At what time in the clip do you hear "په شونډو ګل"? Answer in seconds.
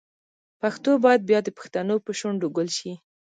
2.05-2.69